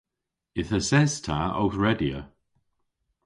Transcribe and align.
Yth 0.59 0.75
eses 0.79 1.13
ta 1.25 1.39
ow 1.61 1.71
redya. 1.83 2.19